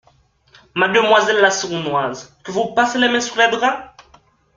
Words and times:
Mademoiselle 0.73 1.41
la 1.43 1.51
sournoise, 1.51 2.35
que 2.43 2.49
vous 2.49 2.73
passez 2.73 2.97
les 2.97 3.07
mains 3.07 3.21
sous 3.21 3.37
les 3.37 3.49
draps? 3.51 3.95